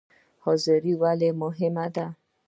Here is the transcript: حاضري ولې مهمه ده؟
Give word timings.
حاضري 0.43 0.93
ولې 1.01 1.29
مهمه 1.41 1.85
ده؟ 1.95 2.05